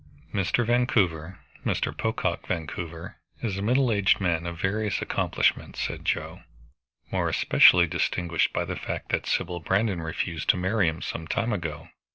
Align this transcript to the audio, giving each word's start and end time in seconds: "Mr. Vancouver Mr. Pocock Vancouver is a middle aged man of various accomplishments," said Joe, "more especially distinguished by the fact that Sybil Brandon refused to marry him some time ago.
"Mr. 0.33 0.65
Vancouver 0.65 1.37
Mr. 1.63 1.95
Pocock 1.95 2.47
Vancouver 2.47 3.17
is 3.43 3.59
a 3.59 3.61
middle 3.61 3.91
aged 3.91 4.19
man 4.19 4.47
of 4.47 4.59
various 4.59 4.99
accomplishments," 4.99 5.79
said 5.79 6.03
Joe, 6.05 6.39
"more 7.11 7.29
especially 7.29 7.85
distinguished 7.85 8.51
by 8.51 8.65
the 8.65 8.75
fact 8.75 9.09
that 9.09 9.27
Sybil 9.27 9.59
Brandon 9.59 10.01
refused 10.01 10.49
to 10.49 10.57
marry 10.57 10.87
him 10.87 11.03
some 11.03 11.27
time 11.27 11.53
ago. 11.53 11.89